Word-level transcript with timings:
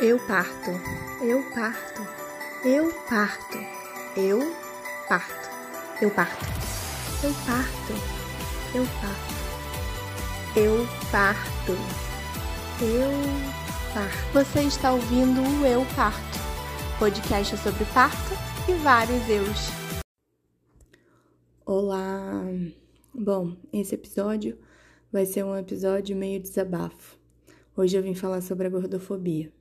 Eu 0.00 0.16
parto, 0.28 0.70
eu 1.24 1.42
parto, 1.52 2.02
eu 2.64 2.92
parto, 3.08 3.58
eu 4.16 4.38
parto, 5.08 5.48
eu 6.00 6.08
parto, 6.08 6.38
eu 7.20 7.34
parto, 7.34 7.92
eu 8.76 8.84
parto, 9.00 9.34
eu 10.54 10.86
parto, 11.10 11.72
eu 12.80 13.92
parto. 13.92 14.32
Você 14.32 14.60
está 14.60 14.92
ouvindo 14.92 15.40
o 15.40 15.66
Eu 15.66 15.84
Parto, 15.96 16.38
podcast 17.00 17.56
sobre 17.56 17.84
parto 17.86 18.34
e 18.68 18.74
vários 18.74 19.28
eus. 19.28 19.66
Olá! 21.66 22.44
Bom, 23.12 23.56
esse 23.72 23.96
episódio 23.96 24.56
vai 25.10 25.26
ser 25.26 25.44
um 25.44 25.56
episódio 25.56 26.16
meio 26.16 26.40
desabafo. 26.40 27.18
Hoje 27.76 27.96
eu 27.96 28.02
vim 28.04 28.14
falar 28.14 28.42
sobre 28.42 28.68
a 28.68 28.70
gordofobia. 28.70 29.52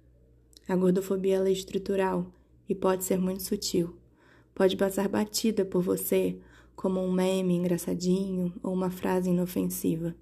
A 0.68 0.76
gordofobia 0.76 1.38
é 1.38 1.52
estrutural 1.52 2.30
e 2.68 2.76
pode 2.76 3.06
ser 3.06 3.18
muito 3.18 3.42
sutil. 3.42 3.96
Pode 4.54 4.76
passar 4.76 5.08
batida 5.08 5.64
por 5.64 5.82
você 5.82 6.38
como 6.76 7.00
um 7.00 7.10
meme 7.10 7.56
engraçadinho 7.56 8.54
ou 8.62 8.74
uma 8.74 8.90
frase 8.90 9.30
inofensiva. 9.30 10.14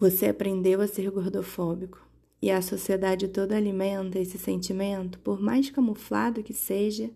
Você 0.00 0.26
aprendeu 0.26 0.80
a 0.80 0.86
ser 0.86 1.10
gordofóbico 1.10 2.08
e 2.40 2.50
a 2.50 2.62
sociedade 2.62 3.28
toda 3.28 3.54
alimenta 3.54 4.18
esse 4.18 4.38
sentimento, 4.38 5.18
por 5.18 5.38
mais 5.40 5.68
camuflado 5.68 6.42
que 6.42 6.54
seja, 6.54 7.10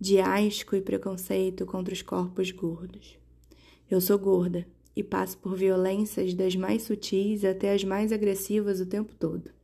de 0.00 0.18
asco 0.18 0.74
e 0.74 0.80
preconceito 0.80 1.64
contra 1.64 1.94
os 1.94 2.02
corpos 2.02 2.50
gordos. 2.50 3.16
Eu 3.88 4.00
sou 4.00 4.18
gorda 4.18 4.66
e 4.96 5.02
passo 5.02 5.38
por 5.38 5.54
violências 5.54 6.34
das 6.34 6.56
mais 6.56 6.82
sutis 6.82 7.44
até 7.44 7.72
as 7.72 7.84
mais 7.84 8.10
agressivas 8.10 8.80
o 8.80 8.86
tempo 8.86 9.14
todo. 9.14 9.61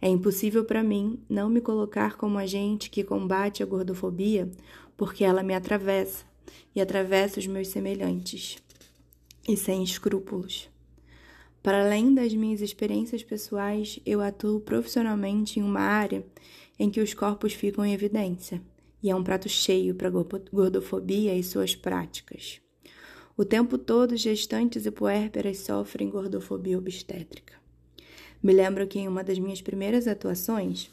É 0.00 0.08
impossível 0.08 0.64
para 0.64 0.82
mim 0.82 1.18
não 1.28 1.48
me 1.48 1.60
colocar 1.60 2.16
como 2.16 2.38
agente 2.38 2.90
que 2.90 3.02
combate 3.02 3.62
a 3.62 3.66
gordofobia, 3.66 4.50
porque 4.96 5.24
ela 5.24 5.42
me 5.42 5.54
atravessa 5.54 6.24
e 6.74 6.80
atravessa 6.80 7.40
os 7.40 7.46
meus 7.46 7.68
semelhantes, 7.68 8.58
e 9.48 9.56
sem 9.56 9.82
escrúpulos. 9.82 10.68
Para 11.62 11.84
além 11.84 12.14
das 12.14 12.32
minhas 12.34 12.60
experiências 12.60 13.24
pessoais, 13.24 13.98
eu 14.06 14.20
atuo 14.20 14.60
profissionalmente 14.60 15.58
em 15.58 15.62
uma 15.62 15.80
área 15.80 16.24
em 16.78 16.90
que 16.90 17.00
os 17.00 17.14
corpos 17.14 17.54
ficam 17.54 17.84
em 17.84 17.92
evidência, 17.92 18.62
e 19.02 19.10
é 19.10 19.16
um 19.16 19.24
prato 19.24 19.48
cheio 19.48 19.94
para 19.94 20.10
gordofobia 20.10 21.34
e 21.34 21.42
suas 21.42 21.74
práticas. 21.74 22.60
O 23.36 23.44
tempo 23.44 23.76
todo, 23.76 24.16
gestantes 24.16 24.86
e 24.86 24.90
puérperas 24.90 25.58
sofrem 25.58 26.08
gordofobia 26.08 26.78
obstétrica. 26.78 27.65
Me 28.46 28.52
lembro 28.52 28.86
que 28.86 29.00
em 29.00 29.08
uma 29.08 29.24
das 29.24 29.40
minhas 29.40 29.60
primeiras 29.60 30.06
atuações, 30.06 30.88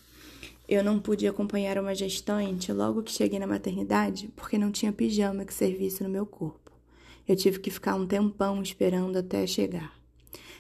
eu 0.67 0.83
não 0.83 0.97
pude 0.97 1.27
acompanhar 1.27 1.77
uma 1.77 1.93
gestante 1.93 2.73
logo 2.73 3.03
que 3.03 3.11
cheguei 3.11 3.37
na 3.37 3.45
maternidade 3.45 4.27
porque 4.35 4.57
não 4.57 4.71
tinha 4.71 4.91
pijama 4.91 5.45
que 5.45 5.53
servisse 5.53 6.01
no 6.01 6.09
meu 6.09 6.25
corpo. 6.25 6.71
Eu 7.27 7.35
tive 7.35 7.59
que 7.59 7.69
ficar 7.69 7.93
um 7.93 8.07
tempão 8.07 8.59
esperando 8.63 9.17
até 9.17 9.45
chegar. 9.45 9.93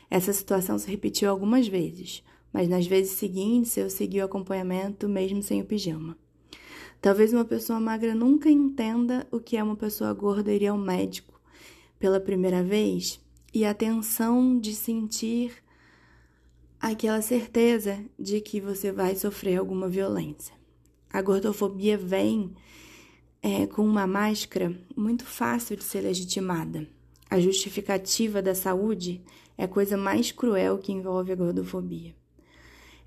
Essa 0.07 0.31
situação 0.31 0.77
se 0.77 0.87
repetiu 0.87 1.31
algumas 1.31 1.67
vezes, 1.67 2.23
mas 2.53 2.69
nas 2.69 2.85
vezes 2.85 3.13
seguintes 3.13 3.75
eu 3.75 3.89
segui 3.89 4.21
o 4.21 4.25
acompanhamento 4.25 5.09
mesmo 5.09 5.41
sem 5.41 5.61
o 5.61 5.65
pijama. 5.65 6.15
Talvez 7.01 7.33
uma 7.33 7.43
pessoa 7.43 7.79
magra 7.79 8.13
nunca 8.13 8.51
entenda 8.51 9.25
o 9.31 9.39
que 9.39 9.57
é 9.57 9.63
uma 9.63 9.75
pessoa 9.75 10.13
gorda 10.13 10.53
ir 10.53 10.67
ao 10.67 10.77
médico 10.77 11.41
pela 11.97 12.19
primeira 12.19 12.61
vez 12.61 13.19
e 13.51 13.65
a 13.65 13.73
tensão 13.73 14.59
de 14.59 14.75
sentir 14.75 15.63
aquela 16.91 17.21
certeza 17.21 18.03
de 18.19 18.41
que 18.41 18.59
você 18.59 18.91
vai 18.91 19.15
sofrer 19.15 19.55
alguma 19.55 19.87
violência. 19.87 20.53
A 21.09 21.21
gordofobia 21.21 21.97
vem 21.97 22.53
é, 23.41 23.65
com 23.65 23.85
uma 23.85 24.05
máscara 24.05 24.75
muito 24.93 25.23
fácil 25.23 25.77
de 25.77 25.83
ser 25.85 26.01
legitimada. 26.01 26.85
A 27.29 27.39
justificativa 27.39 28.41
da 28.41 28.53
saúde 28.53 29.21
é 29.57 29.63
a 29.63 29.67
coisa 29.67 29.95
mais 29.95 30.33
cruel 30.33 30.77
que 30.77 30.91
envolve 30.91 31.31
a 31.31 31.35
gordofobia. 31.35 32.13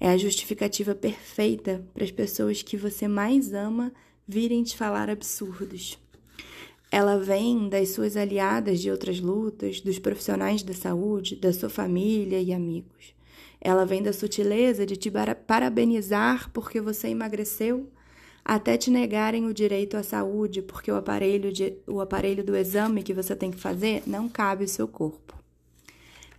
É 0.01 0.09
a 0.09 0.17
justificativa 0.17 0.95
perfeita 0.95 1.85
para 1.93 2.05
as 2.05 2.11
pessoas 2.11 2.63
que 2.63 2.79
você 2.79 3.07
mais 3.07 3.53
ama 3.53 3.93
virem 4.27 4.63
te 4.63 4.75
falar 4.75 5.11
absurdos. 5.11 5.99
Ela 6.91 7.19
vem 7.19 7.69
das 7.69 7.91
suas 7.91 8.17
aliadas 8.17 8.81
de 8.81 8.91
outras 8.91 9.21
lutas, 9.21 9.83
dos 9.83 9.99
profissionais 9.99 10.63
da 10.63 10.73
saúde, 10.73 11.37
da 11.37 11.53
sua 11.53 11.69
família 11.69 12.41
e 12.41 12.55
amigos. 12.55 13.17
Ela 13.61 13.85
vem 13.85 14.03
da 14.03 14.13
sutileza 14.13 14.87
de 14.87 14.97
te 14.97 15.11
parabenizar 15.47 16.51
porque 16.53 16.81
você 16.81 17.09
emagreceu, 17.09 17.91
até 18.45 18.77
te 18.77 18.91
negarem 18.91 19.47
o 19.47 19.55
direito 19.55 19.97
à 19.97 20.03
saúde 20.03 20.63
porque 20.63 20.91
o 20.91 20.97
aparelho, 20.97 21.53
de, 21.53 21.79
o 21.87 22.01
aparelho 22.01 22.45
do 22.45 22.57
exame 22.57 23.03
que 23.03 23.13
você 23.13 23.35
tem 23.35 23.51
que 23.51 23.59
fazer 23.59 24.03
não 24.07 24.29
cabe 24.29 24.63
ao 24.65 24.69
seu 24.69 24.87
corpo. 24.87 25.35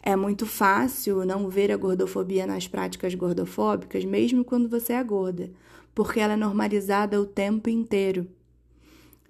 É 0.01 0.15
muito 0.15 0.45
fácil 0.45 1.25
não 1.25 1.49
ver 1.49 1.69
a 1.69 1.75
gordofobia 1.75 2.47
nas 2.47 2.65
práticas 2.65 3.13
gordofóbicas, 3.13 4.05
mesmo 4.05 4.45
quando 4.45 4.69
você 4.69 4.93
é 4.93 5.03
gorda, 5.03 5.51
porque 5.93 6.21
ela 6.21 6.31
é 6.33 6.37
normalizada 6.37 7.19
o 7.19 7.25
tempo 7.25 7.69
inteiro. 7.69 8.25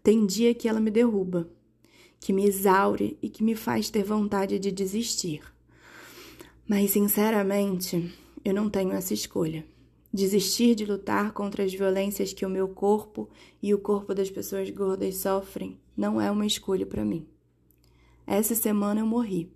Tem 0.03 0.23
dia 0.23 0.53
que 0.53 0.69
ela 0.69 0.79
me 0.79 0.91
derruba, 0.91 1.49
que 2.19 2.31
me 2.31 2.45
exaure 2.45 3.17
e 3.23 3.27
que 3.27 3.43
me 3.43 3.55
faz 3.55 3.89
ter 3.89 4.03
vontade 4.03 4.59
de 4.59 4.71
desistir. 4.71 5.41
Mas, 6.67 6.91
sinceramente, 6.91 8.13
eu 8.43 8.53
não 8.53 8.69
tenho 8.69 8.91
essa 8.91 9.13
escolha. 9.13 9.65
Desistir 10.13 10.75
de 10.75 10.85
lutar 10.85 11.31
contra 11.31 11.63
as 11.63 11.73
violências 11.73 12.33
que 12.33 12.45
o 12.45 12.49
meu 12.49 12.67
corpo 12.67 13.29
e 13.63 13.73
o 13.73 13.79
corpo 13.79 14.13
das 14.13 14.29
pessoas 14.29 14.69
gordas 14.69 15.15
sofrem 15.17 15.79
não 15.95 16.19
é 16.19 16.29
uma 16.29 16.45
escolha 16.45 16.85
para 16.85 17.05
mim. 17.05 17.25
Essa 18.25 18.53
semana 18.53 18.99
eu 18.99 19.05
morri, 19.05 19.49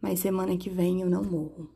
mas 0.00 0.20
semana 0.20 0.56
que 0.56 0.70
vem 0.70 1.02
eu 1.02 1.10
não 1.10 1.22
morro. 1.22 1.68